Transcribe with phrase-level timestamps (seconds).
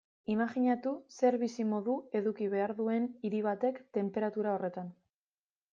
[0.35, 4.91] Imajinatu zer bizimodu eduki behar duen hiri batek tenperatura horretan.